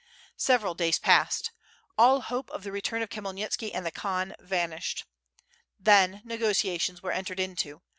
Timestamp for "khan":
3.91-4.33